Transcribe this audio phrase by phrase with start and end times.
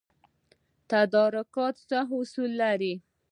[0.91, 2.93] تدارکات څه اصول لري؟